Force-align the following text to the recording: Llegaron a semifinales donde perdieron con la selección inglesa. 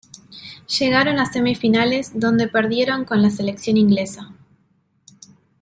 Llegaron 0.79 1.19
a 1.19 1.27
semifinales 1.31 2.19
donde 2.19 2.47
perdieron 2.47 3.05
con 3.05 3.21
la 3.21 3.29
selección 3.29 3.77
inglesa. 3.77 4.31